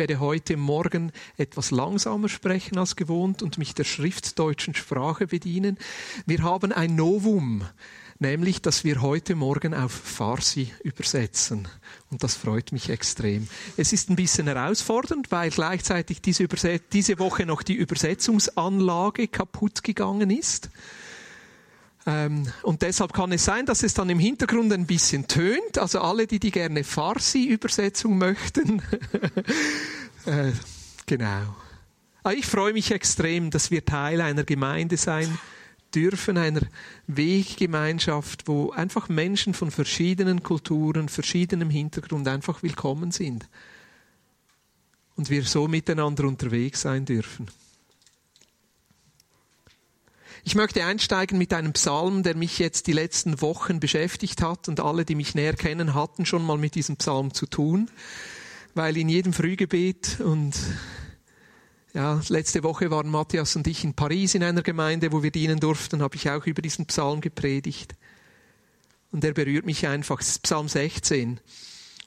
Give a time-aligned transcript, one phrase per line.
[0.00, 5.76] Werde heute Morgen etwas langsamer sprechen als gewohnt und mich der schriftdeutschen Sprache bedienen.
[6.24, 7.66] Wir haben ein Novum,
[8.18, 11.68] nämlich, dass wir heute Morgen auf Farsi übersetzen.
[12.10, 13.46] Und das freut mich extrem.
[13.76, 20.30] Es ist ein bisschen herausfordernd, weil gleichzeitig diese, diese Woche noch die Übersetzungsanlage kaputt gegangen
[20.30, 20.70] ist.
[22.06, 25.78] Ähm, und deshalb kann es sein, dass es dann im Hintergrund ein bisschen tönt.
[25.78, 28.82] Also alle, die die gerne Farsi-Übersetzung möchten.
[30.26, 30.52] äh,
[31.06, 31.54] genau.
[32.22, 35.38] Aber ich freue mich extrem, dass wir Teil einer Gemeinde sein
[35.94, 36.62] dürfen, einer
[37.06, 43.48] Weggemeinschaft, wo einfach Menschen von verschiedenen Kulturen, verschiedenem Hintergrund einfach willkommen sind.
[45.16, 47.48] Und wir so miteinander unterwegs sein dürfen.
[50.44, 54.80] Ich möchte einsteigen mit einem Psalm, der mich jetzt die letzten Wochen beschäftigt hat und
[54.80, 57.90] alle, die mich näher kennen, hatten schon mal mit diesem Psalm zu tun,
[58.74, 60.54] weil in jedem Frühgebet und
[61.92, 65.60] ja, letzte Woche waren Matthias und ich in Paris in einer Gemeinde, wo wir dienen
[65.60, 67.94] durften, habe ich auch über diesen Psalm gepredigt.
[69.10, 70.20] Und er berührt mich einfach.
[70.20, 71.40] Es ist Psalm 16.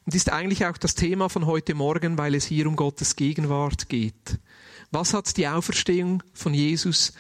[0.05, 3.89] Und ist eigentlich auch das Thema von heute Morgen, weil es hier um Gottes Gegenwart
[3.89, 4.39] geht.
[4.91, 7.13] Was hat die Auferstehung von Jesus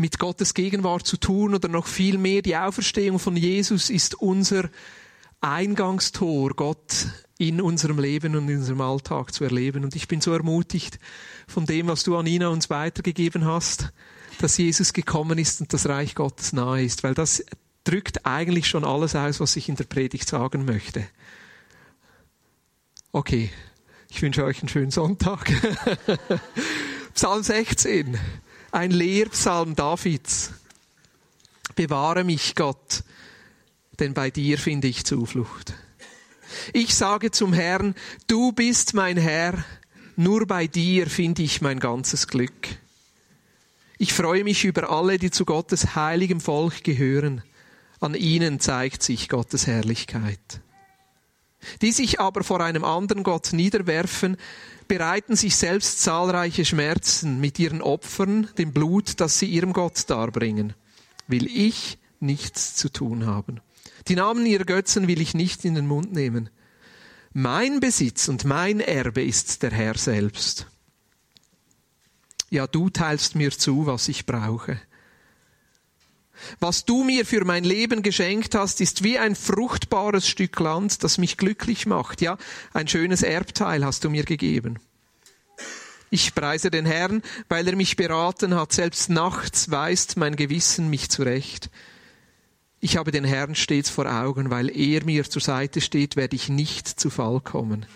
[0.00, 4.70] mit Gottes Gegenwart zu tun oder noch viel mehr die Auferstehung von Jesus ist unser
[5.42, 9.84] Eingangstor, Gott in unserem Leben und in unserem Alltag zu erleben.
[9.84, 10.98] Und ich bin so ermutigt
[11.46, 13.92] von dem, was du, Anina, uns weitergegeben hast,
[14.38, 17.44] dass Jesus gekommen ist und das Reich Gottes nahe ist, weil das
[17.84, 21.06] drückt eigentlich schon alles aus, was ich in der Predigt sagen möchte.
[23.12, 23.50] Okay,
[24.08, 25.50] ich wünsche euch einen schönen Sonntag.
[27.14, 28.18] Psalm 16
[28.72, 30.52] ein Lehrpsalm Davids.
[31.74, 33.02] Bewahre mich, Gott,
[33.98, 35.74] denn bei dir finde ich Zuflucht.
[36.72, 37.94] Ich sage zum Herrn,
[38.26, 39.64] du bist mein Herr,
[40.16, 42.68] nur bei dir finde ich mein ganzes Glück.
[43.98, 47.42] Ich freue mich über alle, die zu Gottes heiligem Volk gehören.
[48.00, 50.60] An ihnen zeigt sich Gottes Herrlichkeit.
[51.82, 54.36] Die sich aber vor einem anderen Gott niederwerfen,
[54.88, 60.74] bereiten sich selbst zahlreiche Schmerzen mit ihren Opfern, dem Blut, das sie ihrem Gott darbringen.
[61.28, 63.60] Will ich nichts zu tun haben.
[64.08, 66.50] Die Namen ihrer Götzen will ich nicht in den Mund nehmen.
[67.32, 70.66] Mein Besitz und mein Erbe ist der Herr selbst.
[72.50, 74.80] Ja, du teilst mir zu, was ich brauche.
[76.58, 81.18] Was du mir für mein Leben geschenkt hast, ist wie ein fruchtbares Stück Land, das
[81.18, 82.20] mich glücklich macht.
[82.20, 82.36] Ja,
[82.72, 84.78] ein schönes Erbteil hast du mir gegeben.
[86.10, 88.72] Ich preise den Herrn, weil er mich beraten hat.
[88.72, 91.70] Selbst nachts weist mein Gewissen mich zurecht.
[92.80, 96.48] Ich habe den Herrn stets vor Augen, weil er mir zur Seite steht, werde ich
[96.48, 97.86] nicht zu Fall kommen.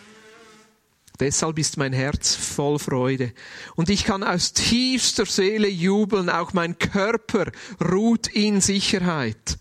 [1.21, 3.33] Deshalb ist mein Herz voll Freude.
[3.77, 9.59] Und ich kann aus tiefster Seele jubeln, auch mein Körper ruht in Sicherheit.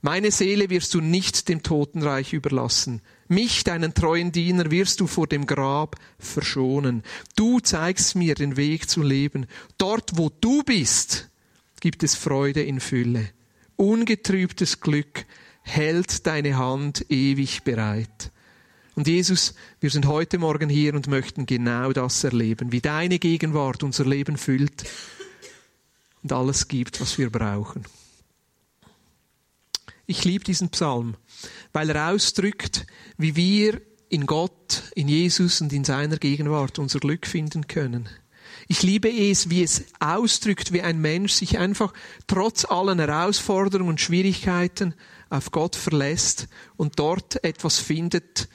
[0.00, 3.00] Meine Seele wirst du nicht dem Totenreich überlassen.
[3.26, 7.02] Mich, deinen treuen Diener, wirst du vor dem Grab verschonen.
[7.34, 9.46] Du zeigst mir den Weg zu leben.
[9.76, 11.30] Dort, wo du bist,
[11.80, 13.30] gibt es Freude in Fülle.
[13.76, 15.24] Ungetrübtes Glück
[15.62, 18.30] hält deine Hand ewig bereit.
[18.98, 23.84] Und Jesus, wir sind heute Morgen hier und möchten genau das erleben, wie deine Gegenwart
[23.84, 24.90] unser Leben füllt
[26.24, 27.84] und alles gibt, was wir brauchen.
[30.06, 31.14] Ich liebe diesen Psalm,
[31.72, 37.28] weil er ausdrückt, wie wir in Gott, in Jesus und in seiner Gegenwart unser Glück
[37.28, 38.08] finden können.
[38.66, 41.92] Ich liebe es, wie es ausdrückt, wie ein Mensch sich einfach
[42.26, 44.92] trotz allen Herausforderungen und Schwierigkeiten
[45.30, 48.48] auf Gott verlässt und dort etwas findet,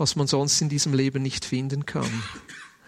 [0.00, 2.10] was man sonst in diesem Leben nicht finden kann.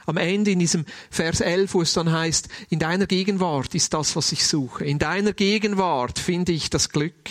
[0.06, 4.16] Am Ende in diesem Vers 11, wo es dann heißt, in deiner Gegenwart ist das,
[4.16, 4.86] was ich suche.
[4.86, 7.28] In deiner Gegenwart finde ich das Glück.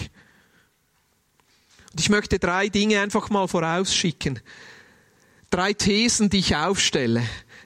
[1.92, 4.39] Und ich möchte drei Dinge einfach mal vorausschicken.
[5.50, 7.24] Drei Thesen, die ich aufstelle,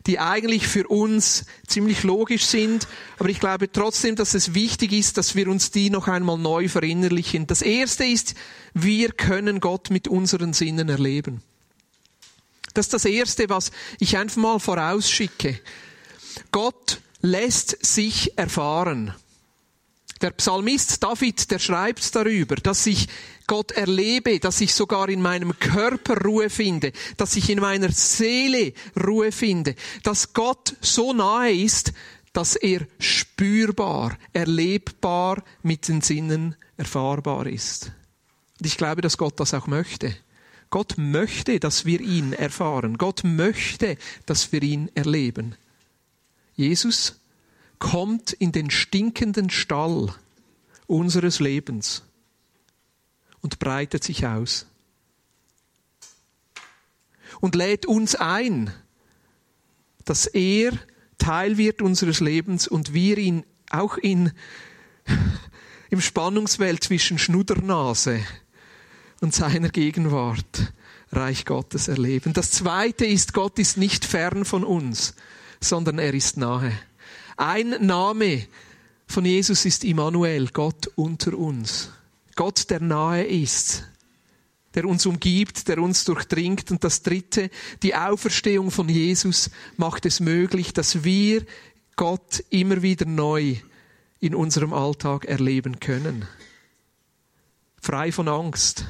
[0.08, 2.88] die eigentlich für uns ziemlich logisch sind,
[3.20, 6.70] aber ich glaube trotzdem, dass es wichtig ist, dass wir uns die noch einmal neu
[6.70, 7.46] verinnerlichen.
[7.46, 8.36] Das erste ist,
[8.74, 11.44] wir können Gott mit unseren Sinnen erleben.
[12.76, 15.60] Das ist das Erste, was ich einfach mal vorausschicke.
[16.52, 19.14] Gott lässt sich erfahren.
[20.22, 23.08] Der Psalmist David, der schreibt darüber, dass ich
[23.48, 28.74] Gott erlebe, dass ich sogar in meinem Körper Ruhe finde, dass ich in meiner Seele
[29.02, 31.94] Ruhe finde, dass Gott so nahe ist,
[32.34, 37.92] dass er spürbar, erlebbar mit den Sinnen erfahrbar ist.
[38.60, 40.16] Und ich glaube, dass Gott das auch möchte.
[40.76, 42.98] Gott möchte, dass wir ihn erfahren.
[42.98, 45.56] Gott möchte, dass wir ihn erleben.
[46.54, 47.22] Jesus
[47.80, 50.14] kommt in den stinkenden Stall
[50.86, 52.04] unseres Lebens
[53.40, 54.66] und breitet sich aus
[57.40, 58.70] und lädt uns ein,
[60.04, 60.74] dass er
[61.18, 64.34] Teil wird unseres Lebens und wir ihn auch in,
[65.90, 68.26] im Spannungsfeld zwischen Schnuddernase
[69.22, 70.74] und seiner Gegenwart
[71.12, 72.34] Reich Gottes erleben.
[72.34, 75.16] Das zweite ist, Gott ist nicht fern von uns,
[75.60, 76.72] sondern er ist nahe.
[77.38, 78.48] Ein Name
[79.08, 81.92] von Jesus ist Immanuel, Gott unter uns.
[82.36, 83.84] Gott, der nahe ist,
[84.74, 86.72] der uns umgibt, der uns durchdringt.
[86.72, 87.50] Und das Dritte,
[87.82, 91.46] die Auferstehung von Jesus macht es möglich, dass wir
[91.96, 93.56] Gott immer wieder neu
[94.20, 96.26] in unserem Alltag erleben können.
[97.80, 98.86] Frei von Angst,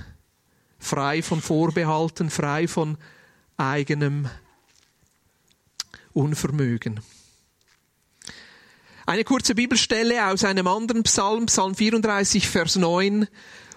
[0.85, 2.97] frei von Vorbehalten, frei von
[3.57, 4.29] eigenem
[6.13, 7.01] Unvermögen.
[9.05, 13.27] Eine kurze Bibelstelle aus einem anderen Psalm, Psalm 34, Vers 9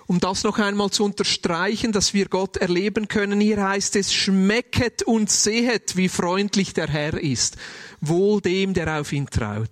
[0.08, 3.42] um das noch einmal zu unterstreichen, dass wir Gott erleben können.
[3.42, 7.58] Hier heißt es, schmecket und sehet, wie freundlich der Herr ist.
[8.00, 9.68] Wohl dem, der auf ihn traut.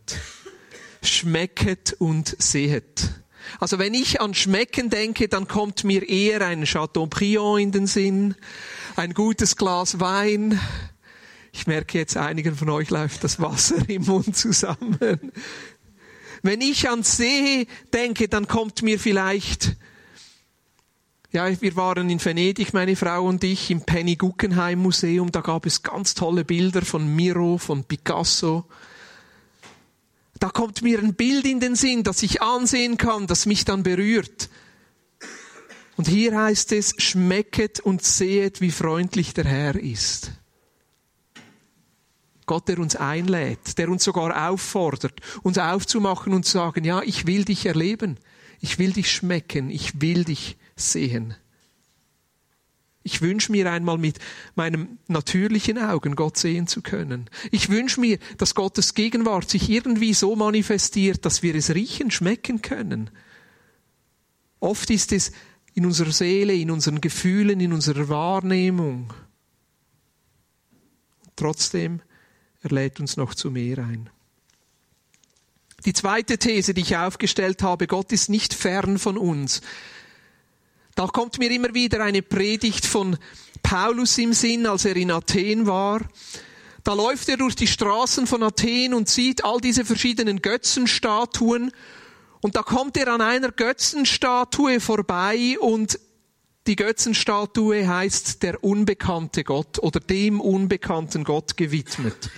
[1.02, 3.14] Schmecket und sehet.
[3.60, 8.34] Also wenn ich an Schmecken denke, dann kommt mir eher ein Chateaubriand in den Sinn,
[8.96, 10.60] ein gutes Glas Wein.
[11.52, 15.32] Ich merke jetzt, einigen von euch läuft das Wasser im Mund zusammen.
[16.42, 19.76] Wenn ich an See denke, dann kommt mir vielleicht
[21.36, 25.30] ja, wir waren in Venedig, meine Frau und ich, im Penny Guggenheim Museum.
[25.30, 28.64] Da gab es ganz tolle Bilder von Miro, von Picasso.
[30.38, 33.82] Da kommt mir ein Bild in den Sinn, das ich ansehen kann, das mich dann
[33.82, 34.50] berührt.
[35.96, 40.32] Und hier heißt es, schmecket und sehet, wie freundlich der Herr ist.
[42.44, 47.26] Gott, der uns einlädt, der uns sogar auffordert, uns aufzumachen und zu sagen, ja, ich
[47.26, 48.18] will dich erleben,
[48.60, 51.34] ich will dich schmecken, ich will dich sehen.
[53.06, 54.18] Ich wünsche mir einmal mit
[54.56, 57.30] meinem natürlichen Augen Gott sehen zu können.
[57.52, 62.62] Ich wünsche mir, dass Gottes Gegenwart sich irgendwie so manifestiert, dass wir es riechen, schmecken
[62.62, 63.10] können.
[64.58, 65.30] Oft ist es
[65.74, 69.14] in unserer Seele, in unseren Gefühlen, in unserer Wahrnehmung.
[71.36, 72.02] Trotzdem,
[72.62, 74.10] er lädt uns noch zu mehr ein.
[75.84, 79.60] Die zweite These, die ich aufgestellt habe, Gott ist nicht fern von uns.
[80.96, 83.18] Da kommt mir immer wieder eine Predigt von
[83.62, 86.00] Paulus im Sinn, als er in Athen war.
[86.84, 91.70] Da läuft er durch die Straßen von Athen und sieht all diese verschiedenen Götzenstatuen.
[92.40, 96.00] Und da kommt er an einer Götzenstatue vorbei und
[96.66, 102.30] die Götzenstatue heißt der unbekannte Gott oder dem unbekannten Gott gewidmet.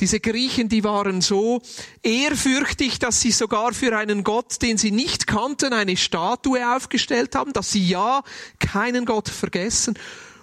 [0.00, 1.62] Diese Griechen, die waren so
[2.02, 7.52] ehrfürchtig, dass sie sogar für einen Gott, den sie nicht kannten, eine Statue aufgestellt haben,
[7.52, 8.24] dass sie ja
[8.58, 9.96] keinen Gott vergessen.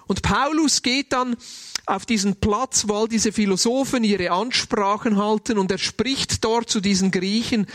[0.06, 1.36] Und Paulus geht dann
[1.84, 6.80] auf diesen Platz, wo all diese Philosophen ihre Ansprachen halten und er spricht dort zu
[6.80, 7.66] diesen Griechen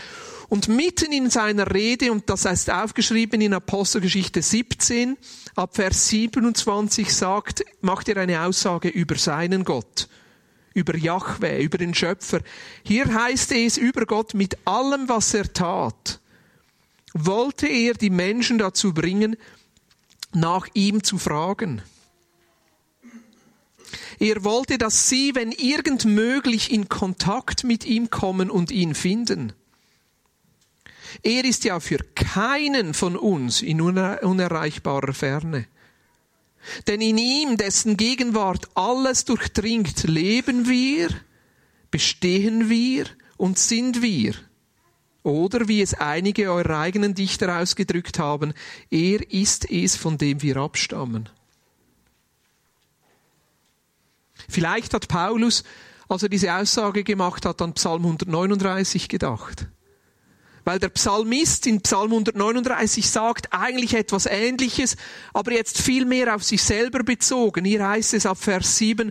[0.48, 5.16] und mitten in seiner Rede, und das heißt aufgeschrieben in Apostelgeschichte 17,
[5.56, 10.08] ab Vers 27 sagt, macht er eine Aussage über seinen Gott
[10.78, 12.40] über Yahweh, über den Schöpfer.
[12.82, 16.20] Hier heißt es über Gott mit allem, was er tat,
[17.12, 19.36] wollte er die Menschen dazu bringen,
[20.32, 21.82] nach ihm zu fragen.
[24.20, 29.52] Er wollte, dass sie, wenn irgend möglich, in Kontakt mit ihm kommen und ihn finden.
[31.22, 35.66] Er ist ja für keinen von uns in unerreichbarer Ferne.
[36.86, 41.08] Denn in ihm, dessen Gegenwart alles durchdringt, leben wir,
[41.90, 43.06] bestehen wir
[43.36, 44.34] und sind wir.
[45.22, 48.54] Oder wie es einige eurer eigenen Dichter ausgedrückt haben,
[48.90, 51.28] er ist es, von dem wir abstammen.
[54.48, 55.64] Vielleicht hat Paulus,
[56.08, 59.66] als er diese Aussage gemacht hat, an Psalm 139 gedacht.
[60.68, 64.98] Weil der Psalmist in Psalm 139 sagt eigentlich etwas Ähnliches,
[65.32, 67.64] aber jetzt viel mehr auf sich selber bezogen.
[67.64, 69.10] Hier heißt es ab Vers 7,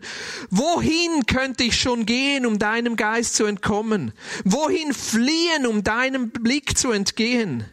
[0.52, 4.14] wohin könnte ich schon gehen, um deinem Geist zu entkommen?
[4.46, 7.66] Wohin fliehen, um deinem Blick zu entgehen?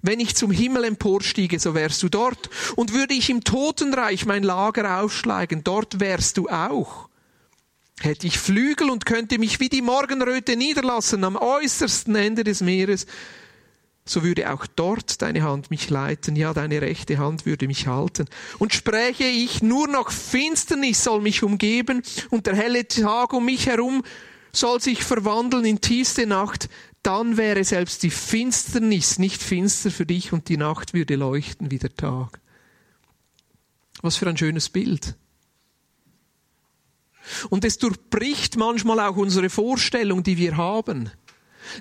[0.00, 2.48] Wenn ich zum Himmel emporstiege, so wärst du dort.
[2.76, 7.07] Und würde ich im Totenreich mein Lager aufschlagen, dort wärst du auch.
[8.00, 13.06] Hätte ich Flügel und könnte mich wie die Morgenröte niederlassen am äußersten Ende des Meeres,
[14.04, 18.26] so würde auch dort deine Hand mich leiten, ja, deine rechte Hand würde mich halten.
[18.58, 23.66] Und spräche ich, nur noch Finsternis soll mich umgeben und der helle Tag um mich
[23.66, 24.02] herum
[24.52, 26.68] soll sich verwandeln in tiefste Nacht,
[27.02, 31.78] dann wäre selbst die Finsternis nicht finster für dich und die Nacht würde leuchten wie
[31.78, 32.40] der Tag.
[34.02, 35.16] Was für ein schönes Bild.
[37.50, 41.10] Und es durchbricht manchmal auch unsere Vorstellung, die wir haben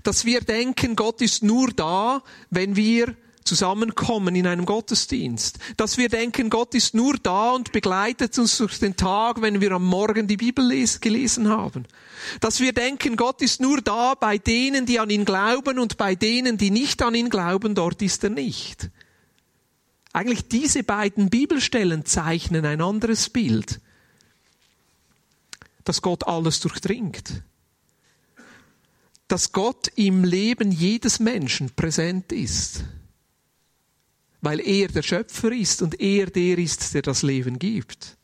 [0.03, 5.57] dass wir denken, Gott ist nur da, wenn wir zusammenkommen in einem Gottesdienst.
[5.77, 9.71] Dass wir denken, Gott ist nur da und begleitet uns durch den Tag, wenn wir
[9.71, 11.85] am Morgen die Bibel gelesen haben.
[12.41, 16.15] Dass wir denken, Gott ist nur da bei denen, die an ihn glauben und bei
[16.15, 18.89] denen, die nicht an ihn glauben, dort ist er nicht.
[20.11, 23.79] Eigentlich diese beiden Bibelstellen zeichnen ein anderes Bild,
[25.87, 27.43] dass Gott alles durchdringt
[29.27, 32.83] dass Gott im Leben jedes Menschen präsent ist,
[34.41, 38.17] weil er der Schöpfer ist und er der ist, der das Leben gibt.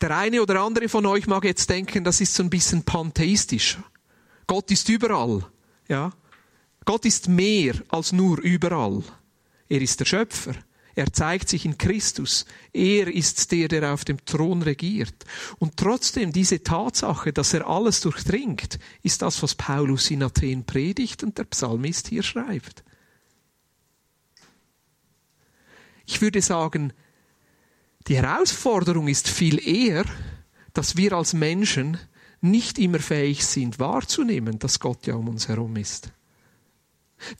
[0.00, 3.78] Der eine oder andere von euch mag jetzt denken, das ist so ein bisschen pantheistisch.
[4.46, 5.44] Gott ist überall,
[5.88, 6.12] ja.
[6.84, 9.02] Gott ist mehr als nur überall.
[9.68, 10.52] Er ist der Schöpfer.
[10.94, 12.46] Er zeigt sich in Christus.
[12.72, 15.24] Er ist der, der auf dem Thron regiert.
[15.58, 21.22] Und trotzdem diese Tatsache, dass er alles durchdringt, ist das, was Paulus in Athen predigt
[21.22, 22.84] und der Psalmist hier schreibt.
[26.06, 26.92] Ich würde sagen,
[28.06, 30.04] die Herausforderung ist viel eher,
[30.74, 31.98] dass wir als Menschen
[32.40, 36.10] nicht immer fähig sind wahrzunehmen, dass Gott ja um uns herum ist.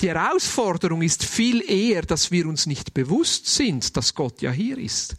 [0.00, 4.78] Die Herausforderung ist viel eher, dass wir uns nicht bewusst sind, dass Gott ja hier
[4.78, 5.16] ist.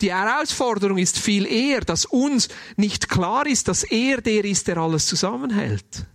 [0.00, 4.78] Die Herausforderung ist viel eher, dass uns nicht klar ist, dass er der ist, der
[4.78, 6.06] alles zusammenhält.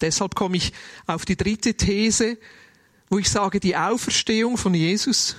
[0.00, 0.72] Deshalb komme ich
[1.06, 2.38] auf die dritte These,
[3.08, 5.36] wo ich sage, die Auferstehung von Jesus,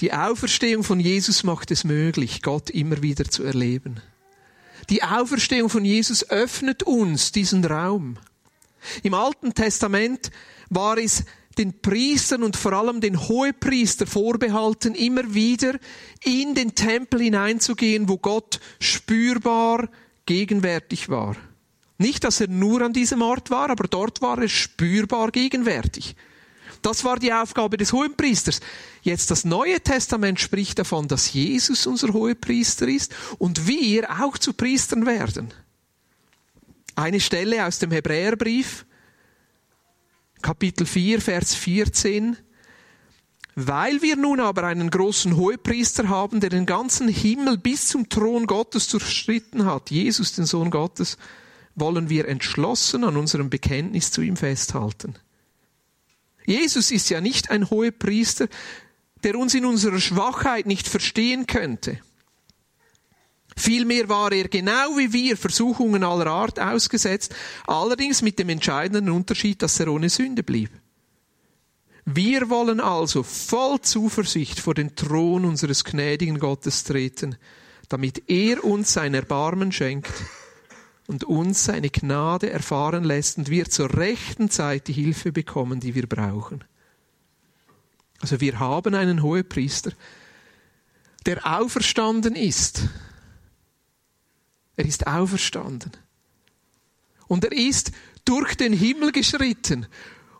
[0.00, 4.00] die Auferstehung von Jesus macht es möglich, Gott immer wieder zu erleben.
[4.88, 8.16] Die Auferstehung von Jesus öffnet uns diesen Raum.
[9.02, 10.30] Im Alten Testament
[10.70, 11.24] war es
[11.58, 15.78] den Priestern und vor allem den Hohepriester vorbehalten, immer wieder
[16.24, 19.88] in den Tempel hineinzugehen, wo Gott spürbar
[20.26, 21.36] gegenwärtig war.
[21.98, 26.16] Nicht, dass er nur an diesem Ort war, aber dort war er spürbar gegenwärtig.
[26.80, 28.60] Das war die Aufgabe des Hohepriesters.
[29.02, 34.52] Jetzt das Neue Testament spricht davon, dass Jesus unser Hohepriester ist und wir auch zu
[34.52, 35.54] Priestern werden.
[36.94, 38.84] Eine Stelle aus dem Hebräerbrief,
[40.42, 42.36] Kapitel 4, Vers 14.
[43.54, 48.46] Weil wir nun aber einen großen Hohepriester haben, der den ganzen Himmel bis zum Thron
[48.46, 51.18] Gottes durchschritten hat, Jesus, den Sohn Gottes,
[51.74, 55.14] wollen wir entschlossen an unserem Bekenntnis zu ihm festhalten.
[56.44, 58.48] Jesus ist ja nicht ein Hohepriester,
[59.22, 62.00] der uns in unserer Schwachheit nicht verstehen könnte.
[63.56, 67.34] Vielmehr war er genau wie wir Versuchungen aller Art ausgesetzt,
[67.66, 70.70] allerdings mit dem entscheidenden Unterschied, dass er ohne Sünde blieb.
[72.04, 77.36] Wir wollen also voll Zuversicht vor den Thron unseres gnädigen Gottes treten,
[77.88, 80.12] damit er uns sein Erbarmen schenkt
[81.06, 85.94] und uns seine Gnade erfahren lässt und wir zur rechten Zeit die Hilfe bekommen, die
[85.94, 86.64] wir brauchen.
[88.20, 89.92] Also wir haben einen Hohepriester,
[91.26, 92.88] der auferstanden ist
[94.76, 95.92] er ist auferstanden.
[97.26, 97.92] Und er ist
[98.24, 99.86] durch den Himmel geschritten.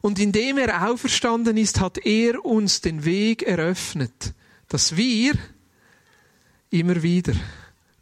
[0.00, 4.34] Und indem er auferstanden ist, hat er uns den Weg eröffnet,
[4.68, 5.34] dass wir
[6.70, 7.34] immer wieder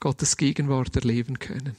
[0.01, 1.77] Gottes Gegenwart erleben können.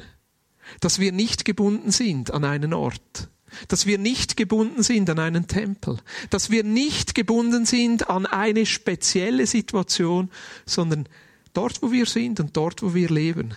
[0.79, 3.29] Dass wir nicht gebunden sind an einen Ort.
[3.67, 5.97] Dass wir nicht gebunden sind an einen Tempel.
[6.29, 10.29] Dass wir nicht gebunden sind an eine spezielle Situation,
[10.65, 11.09] sondern
[11.53, 13.53] dort, wo wir sind und dort, wo wir leben,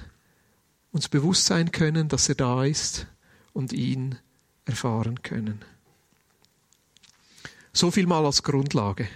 [0.94, 3.08] uns bewusst sein können, dass er da ist
[3.52, 4.16] und ihn
[4.64, 5.64] erfahren können.
[7.72, 9.08] So viel mal als Grundlage.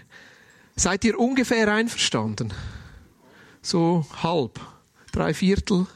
[0.74, 2.52] Seid ihr ungefähr einverstanden?
[3.62, 4.60] So halb,
[5.12, 5.86] drei Viertel,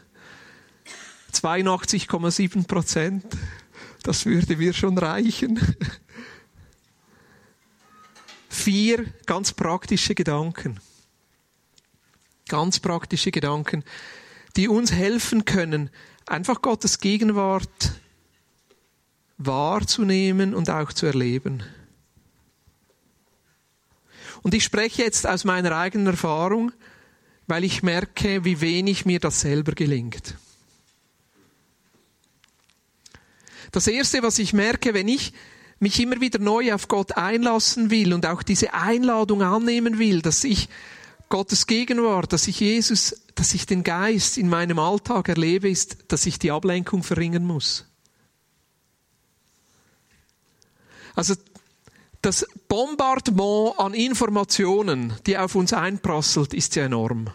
[1.33, 3.25] 82,7 Prozent.
[4.05, 5.59] Das würde mir schon reichen.
[8.49, 10.79] Vier ganz praktische Gedanken.
[12.47, 13.83] Ganz praktische Gedanken,
[14.57, 15.91] die uns helfen können,
[16.27, 17.93] einfach Gottes Gegenwart
[19.39, 21.63] wahrzunehmen und auch zu erleben.
[24.43, 26.73] Und ich spreche jetzt aus meiner eigenen Erfahrung,
[27.47, 30.37] weil ich merke, wie wenig mir das selber gelingt.
[33.71, 35.33] Das Erste, was ich merke, wenn ich
[35.81, 40.45] mich immer wieder neu auf Gott einlassen will und auch diese Einladung annehmen will, dass
[40.45, 40.69] ich
[41.33, 46.27] Gottes Gegenwart, dass ich Jesus, dass ich den Geist in meinem Alltag erlebe, ist, dass
[46.27, 47.87] ich die Ablenkung verringern muss.
[51.15, 51.35] Also
[52.21, 57.31] das Bombardement an Informationen, die auf uns einprasselt, ist ja enorm.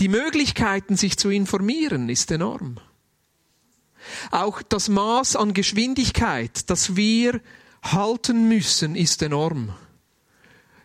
[0.00, 2.78] Die Möglichkeiten, sich zu informieren, ist enorm.
[4.32, 7.40] Auch das Maß an Geschwindigkeit, das wir
[7.84, 9.72] halten müssen, ist enorm.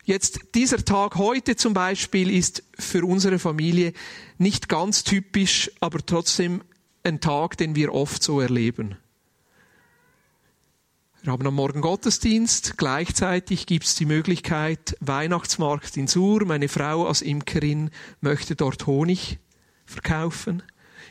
[0.08, 3.92] Jetzt dieser Tag heute zum Beispiel ist für unsere Familie
[4.38, 6.64] nicht ganz typisch, aber trotzdem
[7.04, 8.96] ein Tag, den wir oft so erleben.
[11.24, 12.78] Wir haben am Morgen Gottesdienst.
[12.78, 16.46] Gleichzeitig gibt es die Möglichkeit, Weihnachtsmarkt in Sur.
[16.46, 17.90] Meine Frau als Imkerin
[18.22, 19.40] möchte dort Honig
[19.86, 20.64] verkaufen.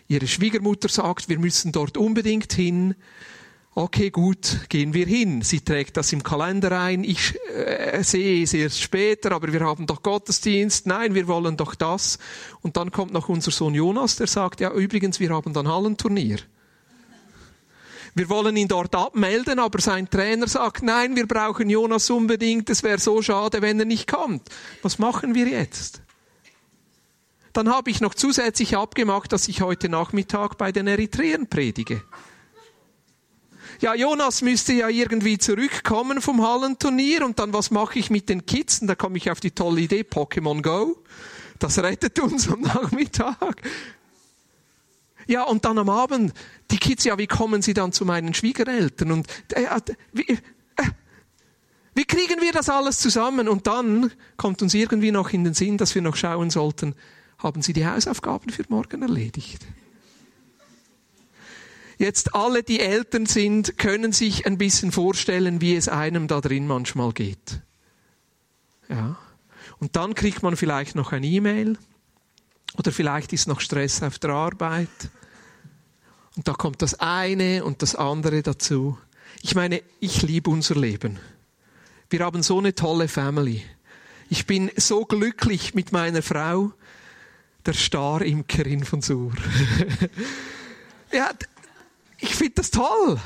[0.08, 2.94] Ihre Schwiegermutter sagt, wir müssen dort unbedingt hin.
[3.78, 5.42] Okay, gut, gehen wir hin.
[5.42, 7.04] Sie trägt das im Kalender ein.
[7.04, 10.86] Ich äh, sehe es erst später, aber wir haben doch Gottesdienst.
[10.86, 12.18] Nein, wir wollen doch das.
[12.62, 16.38] Und dann kommt noch unser Sohn Jonas, der sagt, ja, übrigens, wir haben dann Hallenturnier.
[18.14, 22.82] Wir wollen ihn dort abmelden, aber sein Trainer sagt, nein, wir brauchen Jonas unbedingt, es
[22.82, 24.48] wäre so schade, wenn er nicht kommt.
[24.80, 26.00] Was machen wir jetzt?
[27.52, 32.00] Dann habe ich noch zusätzlich abgemacht, dass ich heute Nachmittag bei den Eritreern predige.
[33.80, 38.46] Ja, Jonas müsste ja irgendwie zurückkommen vom Hallenturnier und dann was mache ich mit den
[38.46, 38.80] Kids?
[38.80, 40.96] Und da komme ich auf die tolle Idee, Pokémon Go.
[41.58, 43.62] Das rettet uns am Nachmittag.
[45.26, 46.32] Ja, und dann am Abend,
[46.70, 49.12] die Kids, ja, wie kommen sie dann zu meinen Schwiegereltern?
[49.12, 49.66] Und äh,
[50.12, 50.38] wie, äh,
[51.94, 53.48] wie kriegen wir das alles zusammen?
[53.48, 56.94] Und dann kommt uns irgendwie noch in den Sinn, dass wir noch schauen sollten,
[57.38, 59.66] haben Sie die Hausaufgaben für morgen erledigt?
[61.98, 66.66] Jetzt alle, die Eltern sind, können sich ein bisschen vorstellen, wie es einem da drin
[66.66, 67.62] manchmal geht.
[68.88, 69.16] Ja.
[69.78, 71.78] Und dann kriegt man vielleicht noch ein E-Mail
[72.76, 74.88] oder vielleicht ist noch Stress auf der Arbeit.
[76.36, 78.98] Und da kommt das eine und das andere dazu.
[79.42, 81.18] Ich meine, ich liebe unser Leben.
[82.10, 83.64] Wir haben so eine tolle Family.
[84.28, 86.72] Ich bin so glücklich mit meiner Frau,
[87.64, 89.32] der Star-Imkerin von Sur.
[91.12, 91.30] ja,
[92.18, 93.20] ich finde das toll.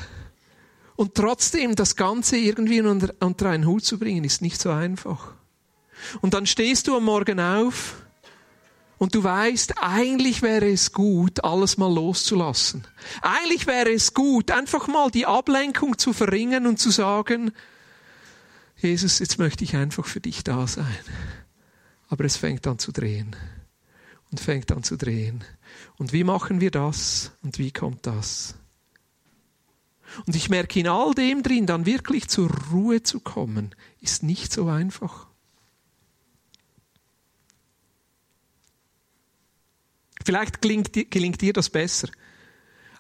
[0.97, 5.33] Und trotzdem, das Ganze irgendwie unter, unter einen Hut zu bringen, ist nicht so einfach.
[6.21, 7.97] Und dann stehst du am Morgen auf
[8.99, 12.87] und du weißt, eigentlich wäre es gut, alles mal loszulassen.
[13.23, 17.53] Eigentlich wäre es gut, einfach mal die Ablenkung zu verringern und zu sagen,
[18.77, 20.87] Jesus, jetzt möchte ich einfach für dich da sein.
[22.09, 23.37] Aber es fängt an zu drehen.
[24.31, 25.45] Und fängt an zu drehen.
[25.97, 27.33] Und wie machen wir das?
[27.43, 28.55] Und wie kommt das?
[30.27, 34.53] Und ich merke in all dem drin, dann wirklich zur Ruhe zu kommen, ist nicht
[34.53, 35.27] so einfach.
[40.25, 42.09] Vielleicht gelingt, gelingt dir das besser.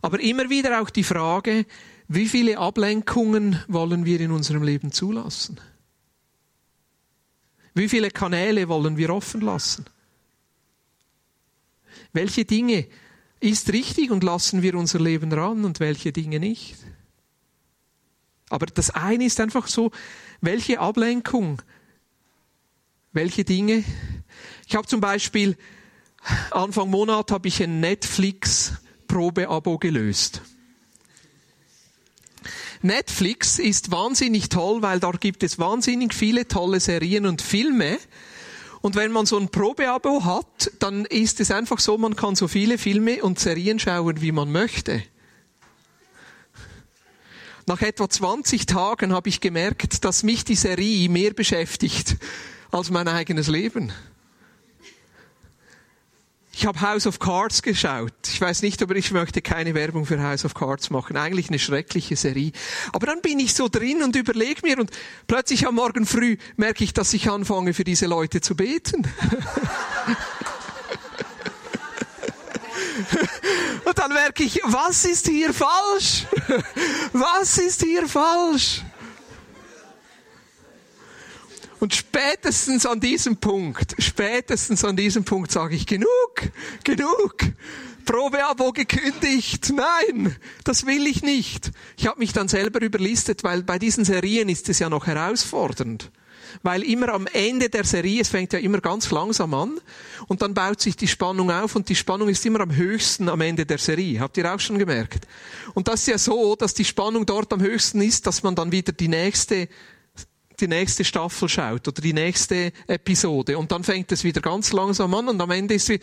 [0.03, 1.67] Aber immer wieder auch die Frage,
[2.09, 5.61] wie viele Ablenkungen wollen wir in unserem Leben zulassen?
[7.75, 9.85] Wie viele Kanäle wollen wir offen lassen?
[12.13, 12.87] Welche Dinge
[13.39, 16.77] ist richtig und lassen wir unser Leben ran und welche Dinge nicht?
[18.51, 19.91] Aber das eine ist einfach so,
[20.43, 21.63] welche Ablenkung,
[23.13, 23.85] welche Dinge.
[24.67, 25.57] Ich habe zum Beispiel
[26.51, 28.75] Anfang Monat habe ich ein Netflix
[29.09, 30.43] Probeabo gelöst.
[32.83, 37.99] Netflix ist wahnsinnig toll, weil da gibt es wahnsinnig viele tolle Serien und Filme.
[38.81, 42.49] Und wenn man so ein Probeabo hat, dann ist es einfach so, man kann so
[42.49, 45.03] viele Filme und Serien schauen, wie man möchte.
[47.67, 52.17] Nach etwa 20 Tagen habe ich gemerkt, dass mich die Serie mehr beschäftigt
[52.71, 53.93] als mein eigenes Leben.
[56.53, 58.13] Ich habe House of Cards geschaut.
[58.27, 61.17] Ich weiß nicht, aber ich möchte keine Werbung für House of Cards machen.
[61.17, 62.53] Eigentlich eine schreckliche Serie.
[62.93, 64.91] Aber dann bin ich so drin und überlege mir und
[65.27, 69.07] plötzlich am Morgen früh merke ich, dass ich anfange, für diese Leute zu beten.
[73.91, 76.27] und dann merke ich, was ist hier falsch?
[77.13, 78.83] Was ist hier falsch?
[81.81, 86.09] Und spätestens an diesem Punkt, spätestens an diesem Punkt sage ich, genug,
[86.85, 87.37] genug.
[88.05, 89.73] Probeabo gekündigt.
[89.75, 91.73] Nein, das will ich nicht.
[91.97, 96.11] Ich habe mich dann selber überlistet, weil bei diesen Serien ist es ja noch herausfordernd.
[96.63, 99.81] Weil immer am Ende der Serie, es fängt ja immer ganz langsam an
[100.29, 103.41] und dann baut sich die Spannung auf und die Spannung ist immer am höchsten am
[103.41, 104.21] Ende der Serie.
[104.21, 105.27] Habt ihr auch schon gemerkt?
[105.75, 108.73] Und das ist ja so, dass die Spannung dort am höchsten ist, dass man dann
[108.73, 109.69] wieder die nächste
[110.61, 115.15] die nächste Staffel schaut oder die nächste Episode und dann fängt es wieder ganz langsam
[115.15, 116.01] an und am Ende ist wie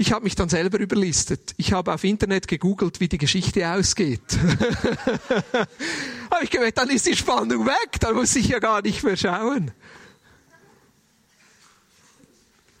[0.00, 1.54] ich habe mich dann selber überlistet.
[1.56, 4.20] Ich habe auf Internet gegoogelt, wie die Geschichte ausgeht.
[6.30, 9.16] habe ich gemerkt, dann ist die Spannung weg, dann muss ich ja gar nicht mehr
[9.16, 9.72] schauen.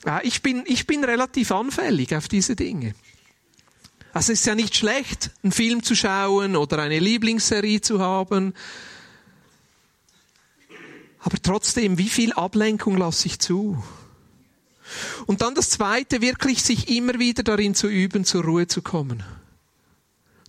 [0.06, 2.94] Ja, ich, bin, ich bin relativ anfällig auf diese Dinge.
[4.12, 8.54] Also es ist ja nicht schlecht, einen Film zu schauen oder eine Lieblingsserie zu haben.
[11.18, 13.82] Aber trotzdem, wie viel Ablenkung lasse ich zu?
[15.26, 19.22] Und dann das Zweite, wirklich sich immer wieder darin zu üben, zur Ruhe zu kommen.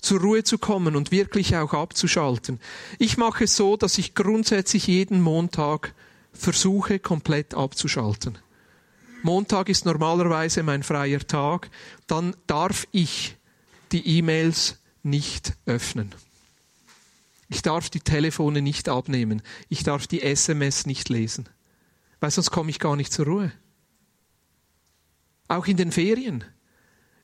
[0.02, 2.60] Zur Ruhe zu kommen und wirklich auch abzuschalten.
[3.00, 5.94] Ich mache es so, dass ich grundsätzlich jeden Montag
[6.32, 8.38] versuche, komplett abzuschalten.
[9.24, 11.70] Montag ist normalerweise mein freier Tag.
[12.08, 13.36] Dann darf ich
[13.92, 16.14] die E-Mails nicht öffnen.
[17.50, 19.42] Ich darf die Telefone nicht abnehmen.
[19.70, 21.50] Ich darf die SMS nicht lesen.
[22.20, 23.52] Weil sonst komme ich gar nicht zur Ruhe.
[25.50, 26.46] Auch in den Ferien.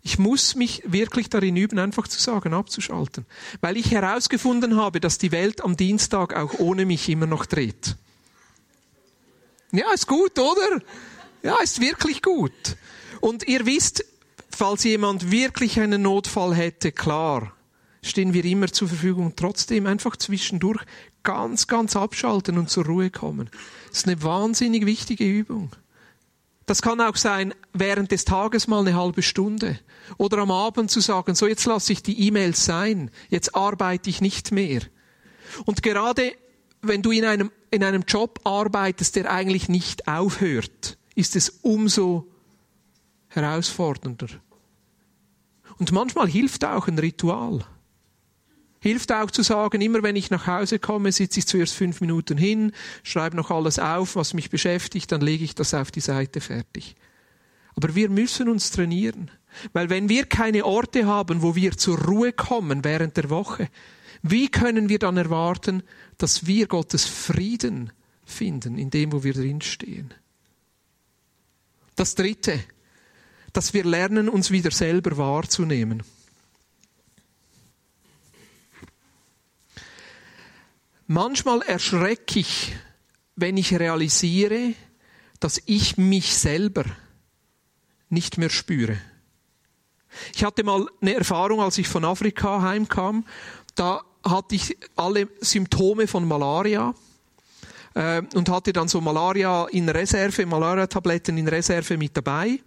[0.02, 3.26] Ich muss mich wirklich darin üben, einfach zu sagen, abzuschalten.
[3.62, 7.96] Weil ich herausgefunden habe, dass die Welt am Dienstag auch ohne mich immer noch dreht.
[9.72, 10.82] Ja, ist gut, oder?
[11.42, 12.52] Ja, ist wirklich gut.
[13.20, 14.06] Und ihr wisst,
[14.50, 17.54] falls jemand wirklich einen Notfall hätte, klar,
[18.04, 19.34] stehen wir immer zur Verfügung.
[19.36, 20.84] Trotzdem einfach zwischendurch
[21.24, 23.50] ganz, ganz abschalten und zur Ruhe kommen.
[23.90, 25.72] Das ist eine wahnsinnig wichtige Übung.
[26.66, 29.80] Das kann auch sein, während des Tages mal eine halbe Stunde.
[30.18, 34.22] Oder am Abend zu sagen, so jetzt lasse ich die E-Mails sein, jetzt arbeite ich
[34.22, 34.82] nicht mehr.
[35.66, 36.34] Und gerade
[36.82, 42.28] wenn du in einem, in einem Job arbeitest, der eigentlich nicht aufhört, ist es umso
[43.28, 44.28] herausfordernder.
[45.78, 47.66] Und manchmal hilft auch ein Ritual.
[48.86, 52.38] Hilft auch zu sagen, immer wenn ich nach Hause komme, sitze ich zuerst fünf Minuten
[52.38, 52.72] hin,
[53.02, 56.96] schreibe noch alles auf, was mich beschäftigt, dann lege ich das auf die Seite fertig.
[57.76, 59.32] Aber wir müssen uns trainieren.
[59.74, 63.70] Weil wenn wir keine Orte haben, wo wir zur Ruhe kommen während der Woche,
[64.22, 65.82] wie können wir dann erwarten,
[66.20, 67.92] dass wir Gottes Frieden
[68.24, 70.14] finden in dem, wo wir drinstehen?
[71.96, 72.60] Das Dritte,
[73.52, 76.04] dass wir lernen, uns wieder selber wahrzunehmen.
[81.08, 82.76] Manchmal erschrecke ich,
[83.36, 84.74] wenn ich realisiere,
[85.40, 86.86] dass ich mich selber
[88.10, 88.98] nicht mehr spüre.
[90.34, 93.26] Ich hatte mal eine Erfahrung, als ich von Afrika heimkam.
[93.76, 96.96] Da hatte ich alle Symptome von Malaria
[97.94, 102.60] äh, und hatte dann so Malaria in Reserve, Malaria-Tabletten in Reserve mit dabei.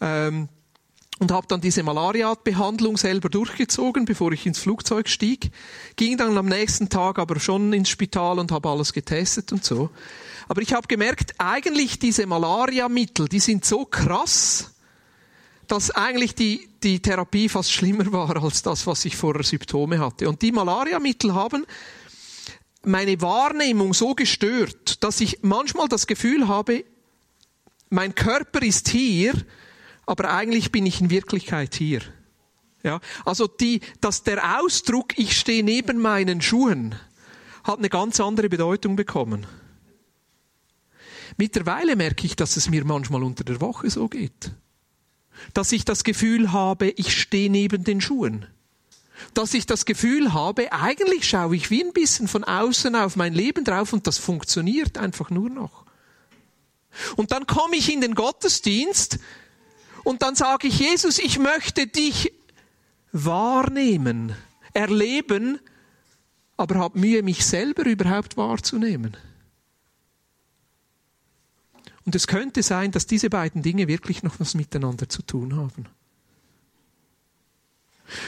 [0.00, 0.48] Ähm,
[1.18, 5.50] und habe dann diese Malaria-Behandlung selber durchgezogen, bevor ich ins Flugzeug stieg.
[5.96, 9.90] Ging dann am nächsten Tag aber schon ins Spital und habe alles getestet und so.
[10.48, 14.72] Aber ich habe gemerkt, eigentlich diese Malaria-Mittel, die sind so krass,
[15.68, 20.28] dass eigentlich die, die Therapie fast schlimmer war als das, was ich vorher Symptome hatte.
[20.28, 21.66] Und die Malaria-Mittel haben
[22.84, 26.84] meine Wahrnehmung so gestört, dass ich manchmal das Gefühl habe,
[27.88, 29.32] mein Körper ist hier,
[30.06, 32.00] aber eigentlich bin ich in Wirklichkeit hier.
[32.82, 36.94] Ja, also die, dass der Ausdruck, ich stehe neben meinen Schuhen,
[37.64, 39.44] hat eine ganz andere Bedeutung bekommen.
[41.36, 44.52] Mittlerweile merke ich, dass es mir manchmal unter der Woche so geht.
[45.52, 48.46] Dass ich das Gefühl habe, ich stehe neben den Schuhen.
[49.34, 53.34] Dass ich das Gefühl habe, eigentlich schaue ich wie ein bisschen von außen auf mein
[53.34, 55.84] Leben drauf und das funktioniert einfach nur noch.
[57.16, 59.18] Und dann komme ich in den Gottesdienst
[60.06, 62.32] und dann sage ich, Jesus, ich möchte dich
[63.10, 64.36] wahrnehmen,
[64.72, 65.58] erleben,
[66.56, 69.16] aber habe Mühe, mich selber überhaupt wahrzunehmen.
[72.04, 75.86] Und es könnte sein, dass diese beiden Dinge wirklich noch was miteinander zu tun haben.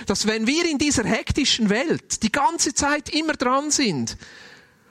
[0.07, 4.19] Dass wenn wir in dieser hektischen Welt die ganze Zeit immer dran sind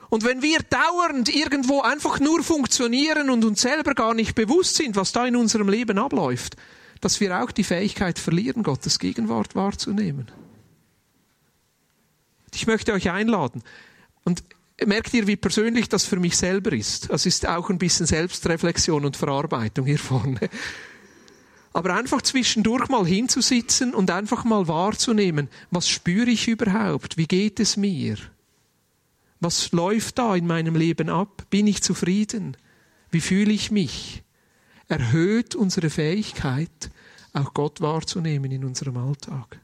[0.07, 4.95] und wenn wir dauernd irgendwo einfach nur funktionieren und uns selber gar nicht bewusst sind,
[4.95, 6.55] was da in unserem Leben abläuft,
[7.01, 10.31] dass wir auch die Fähigkeit verlieren, Gottes Gegenwart wahrzunehmen.
[12.53, 13.63] Ich möchte euch einladen.
[14.23, 14.43] Und
[14.85, 17.09] merkt ihr, wie persönlich das für mich selber ist?
[17.09, 20.39] Es ist auch ein bisschen Selbstreflexion und Verarbeitung hier vorne.
[21.73, 27.17] Aber einfach zwischendurch mal hinzusitzen und einfach mal wahrzunehmen, was spüre ich überhaupt?
[27.17, 28.17] Wie geht es mir?
[29.39, 31.45] Was läuft da in meinem Leben ab?
[31.49, 32.57] Bin ich zufrieden?
[33.11, 34.23] Wie fühle ich mich?
[34.87, 36.89] Erhöht unsere Fähigkeit,
[37.33, 39.59] auch Gott wahrzunehmen in unserem Alltag.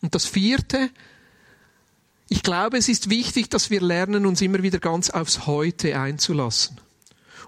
[0.00, 0.90] Und das vierte,
[2.28, 6.80] ich glaube, es ist wichtig, dass wir lernen, uns immer wieder ganz aufs Heute einzulassen.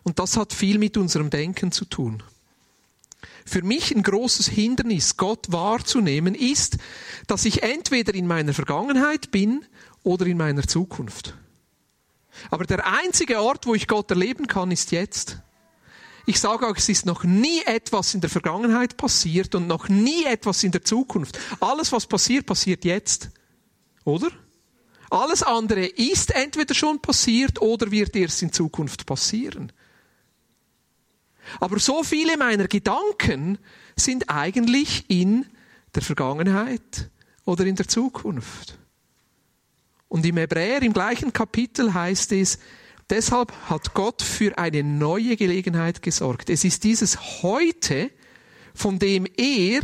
[0.02, 2.22] Und das hat viel mit unserem Denken zu tun.
[3.46, 6.78] Für mich ein großes Hindernis, Gott wahrzunehmen, ist,
[7.26, 9.64] dass ich entweder in meiner Vergangenheit bin
[10.02, 11.34] oder in meiner Zukunft.
[12.50, 15.38] Aber der einzige Ort, wo ich Gott erleben kann, ist jetzt.
[16.26, 20.24] Ich sage auch, es ist noch nie etwas in der Vergangenheit passiert und noch nie
[20.24, 21.38] etwas in der Zukunft.
[21.60, 23.30] Alles, was passiert, passiert jetzt.
[24.04, 24.30] Oder?
[25.10, 29.70] Alles andere ist entweder schon passiert oder wird erst in Zukunft passieren.
[31.60, 33.58] Aber so viele meiner Gedanken
[33.96, 35.46] sind eigentlich in
[35.94, 37.10] der Vergangenheit
[37.44, 38.78] oder in der Zukunft.
[40.08, 42.58] Und im Hebräer, im gleichen Kapitel heißt es,
[43.10, 46.50] deshalb hat Gott für eine neue Gelegenheit gesorgt.
[46.50, 48.10] Es ist dieses heute,
[48.74, 49.82] von dem er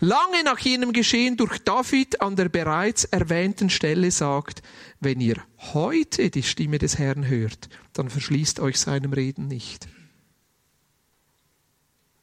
[0.00, 4.62] lange nach jenem Geschehen durch David an der bereits erwähnten Stelle sagt,
[4.98, 9.88] wenn ihr heute die Stimme des Herrn hört, dann verschließt euch seinem Reden nicht.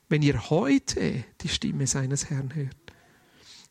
[0.10, 2.76] Wenn ihr heute die Stimme seines Herrn hört.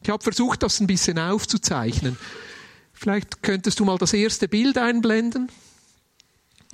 [0.02, 2.16] Ich habe versucht, das ein bisschen aufzuzeichnen.
[2.92, 5.50] Vielleicht könntest du mal das erste Bild einblenden.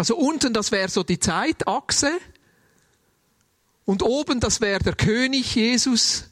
[0.03, 2.11] Also unten, das wäre so die Zeitachse.
[3.85, 6.25] Und oben, das wäre der König Jesus,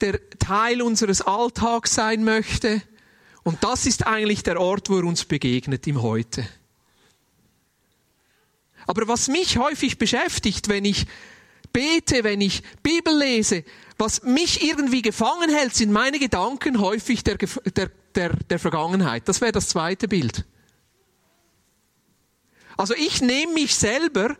[0.00, 2.80] der Teil unseres Alltags sein möchte.
[3.42, 6.46] Und das ist eigentlich der Ort, wo er uns begegnet im Heute.
[8.86, 11.06] Aber was mich häufig beschäftigt, wenn ich
[11.72, 13.64] bete, wenn ich Bibel lese,
[13.98, 19.26] was mich irgendwie gefangen hält, sind meine Gedanken häufig der, der, der, der Vergangenheit.
[19.26, 20.44] Das wäre das zweite Bild.
[22.76, 24.36] Also ich nehme mich selber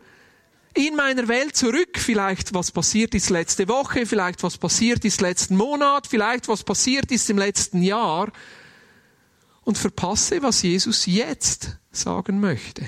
[0.73, 5.57] in meiner Welt zurück, vielleicht was passiert ist letzte Woche, vielleicht was passiert ist letzten
[5.57, 8.31] Monat, vielleicht was passiert ist im letzten Jahr
[9.63, 12.87] und verpasse, was Jesus jetzt sagen möchte.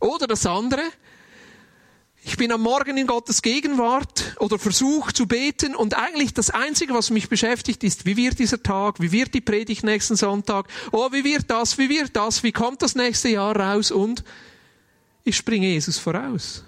[0.00, 0.82] Oder das andere,
[2.28, 6.92] ich bin am Morgen in Gottes Gegenwart oder versuche zu beten und eigentlich das Einzige,
[6.92, 11.10] was mich beschäftigt, ist, wie wird dieser Tag, wie wird die Predigt nächsten Sonntag, oh,
[11.10, 14.24] wie wird das, wie wird das, wie kommt das nächste Jahr raus und
[15.24, 16.64] ich springe Jesus voraus.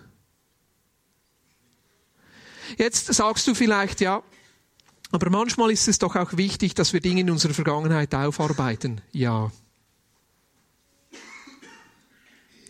[2.79, 4.23] Jetzt sagst du vielleicht, ja,
[5.11, 9.03] aber manchmal ist es doch auch wichtig, dass wir Dinge in unserer Vergangenheit aufarbeiten.
[9.13, 9.53] Ja.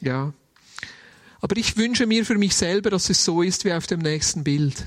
[0.01, 0.33] Ja.
[1.41, 4.45] Aber ich wünsche mir für mich selber, dass es so ist wie auf dem nächsten
[4.45, 4.87] Bild.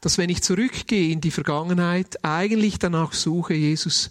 [0.00, 4.10] Dass wenn ich zurückgehe in die Vergangenheit, eigentlich danach suche, Jesus,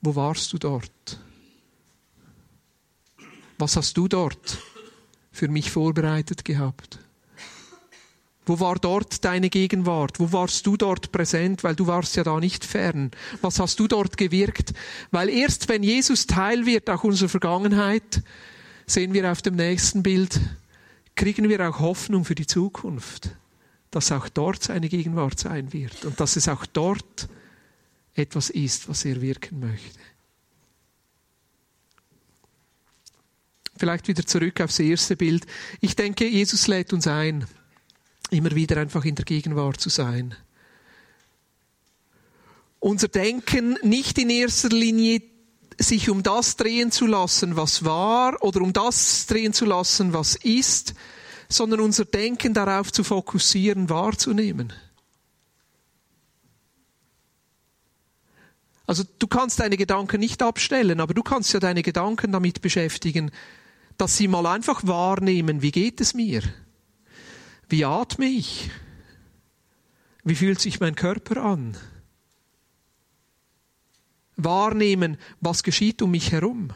[0.00, 1.18] wo warst du dort?
[3.58, 4.58] Was hast du dort
[5.32, 6.98] für mich vorbereitet gehabt?
[8.46, 10.18] Wo war dort deine Gegenwart?
[10.18, 11.62] Wo warst du dort präsent?
[11.62, 13.10] Weil du warst ja da nicht fern.
[13.42, 14.72] Was hast du dort gewirkt?
[15.10, 18.22] Weil erst wenn Jesus Teil wird, auch unserer Vergangenheit,
[18.90, 20.40] sehen wir auf dem nächsten Bild,
[21.14, 23.30] kriegen wir auch Hoffnung für die Zukunft,
[23.90, 27.28] dass auch dort seine Gegenwart sein wird und dass es auch dort
[28.14, 30.00] etwas ist, was er wirken möchte.
[33.76, 35.46] Vielleicht wieder zurück aufs erste Bild.
[35.80, 37.46] Ich denke, Jesus lädt uns ein,
[38.30, 40.34] immer wieder einfach in der Gegenwart zu sein.
[42.78, 45.22] Unser Denken nicht in erster Linie
[45.82, 50.36] sich um das drehen zu lassen, was war, oder um das drehen zu lassen, was
[50.36, 50.94] ist,
[51.48, 54.72] sondern unser Denken darauf zu fokussieren, wahrzunehmen.
[58.86, 63.30] Also du kannst deine Gedanken nicht abstellen, aber du kannst ja deine Gedanken damit beschäftigen,
[63.96, 66.42] dass sie mal einfach wahrnehmen, wie geht es mir?
[67.68, 68.70] Wie atme ich?
[70.24, 71.76] Wie fühlt sich mein Körper an?
[74.44, 76.70] Wahrnehmen, was geschieht um mich herum.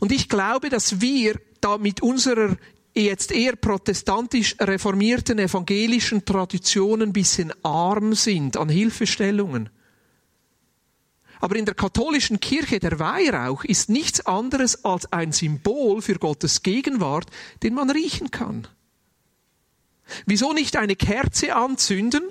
[0.00, 2.56] Und ich glaube, dass wir da mit unserer
[2.94, 9.70] jetzt eher protestantisch reformierten evangelischen Tradition ein bisschen arm sind an Hilfestellungen.
[11.40, 16.62] Aber in der katholischen Kirche der Weihrauch ist nichts anderes als ein Symbol für Gottes
[16.62, 17.26] Gegenwart,
[17.62, 18.68] den man riechen kann.
[20.26, 22.22] Wieso nicht eine Kerze anzünden,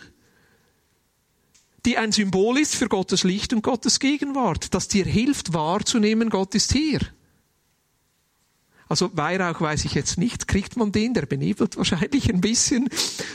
[1.85, 6.55] die ein Symbol ist für Gottes Licht und Gottes Gegenwart, das dir hilft wahrzunehmen, Gott
[6.55, 6.99] ist hier.
[8.89, 12.89] Also Weihrauch weiß ich jetzt nicht, kriegt man den, der benebelt wahrscheinlich ein bisschen,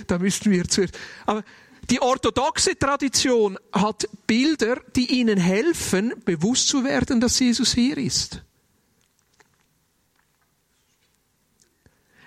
[0.07, 1.43] da müssten wir zuerst, aber
[1.91, 8.43] Die orthodoxe Tradition hat Bilder, die ihnen helfen, bewusst zu werden, dass Jesus hier ist.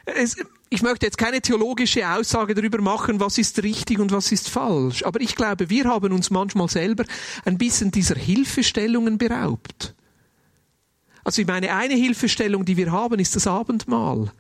[0.06, 0.36] Es,
[0.74, 5.04] ich möchte jetzt keine theologische Aussage darüber machen, was ist richtig und was ist falsch.
[5.04, 7.04] Aber ich glaube, wir haben uns manchmal selber
[7.44, 9.94] ein bisschen dieser Hilfestellungen beraubt.
[11.26, 14.32] Also ich meine, eine Hilfestellung, die wir haben, ist das Abendmahl.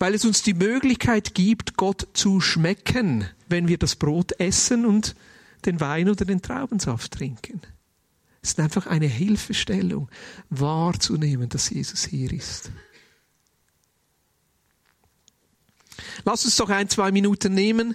[0.00, 5.14] Weil es uns die Möglichkeit gibt, Gott zu schmecken, wenn wir das Brot essen und
[5.66, 7.60] den Wein oder den Traubensaft trinken.
[8.42, 10.08] Es ist einfach eine Hilfestellung,
[10.48, 12.72] wahrzunehmen, dass Jesus hier ist.
[16.24, 17.94] Lass uns doch ein, zwei Minuten nehmen,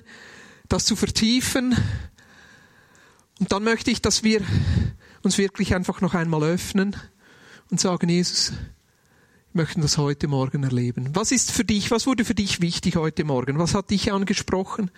[0.70, 1.76] das zu vertiefen.
[3.40, 4.42] Und dann möchte ich, dass wir
[5.24, 6.96] uns wirklich einfach noch einmal öffnen
[7.70, 8.54] und sagen, Jesus,
[9.54, 11.10] wir möchten das heute Morgen erleben.
[11.14, 13.58] Was ist für dich, was wurde für dich wichtig heute Morgen?
[13.58, 14.92] Was hat dich angesprochen?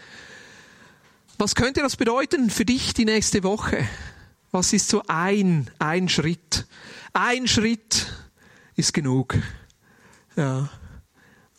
[1.38, 3.88] Was könnte das bedeuten für dich die nächste Woche?
[4.52, 6.66] Was ist so ein, ein Schritt?
[7.14, 8.08] Ein Schritt
[8.76, 9.38] ist genug.
[10.36, 10.70] Ja.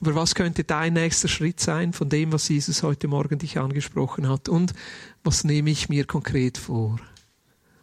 [0.01, 4.29] Aber was könnte dein nächster Schritt sein von dem, was Jesus heute Morgen dich angesprochen
[4.29, 4.49] hat?
[4.49, 4.73] Und
[5.25, 7.01] was nehme ich mir konkret vor?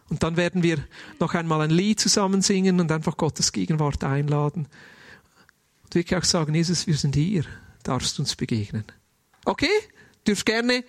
[0.08, 0.78] Und dann werden wir
[1.20, 4.68] noch einmal ein Lied zusammen singen und einfach Gottes Gegenwart einladen.
[5.84, 7.44] Und wirklich auch sagen, Jesus, wir sind hier,
[7.82, 8.84] darfst uns begegnen.
[9.44, 9.68] Okay?
[10.26, 10.84] Dürft gerne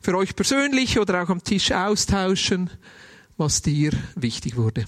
[0.00, 2.70] für euch persönlich oder auch am Tisch austauschen,
[3.36, 4.84] was dir wichtig wurde.